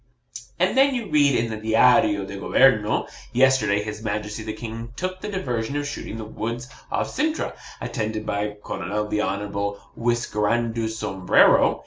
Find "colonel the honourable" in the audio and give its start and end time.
8.63-9.79